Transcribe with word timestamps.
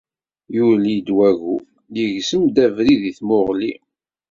Yuli-d 0.55 1.07
wagu 1.17 1.57
yegzem 1.97 2.43
abrid 2.65 3.01
i 3.09 3.11
tmuɣli. 3.17 3.73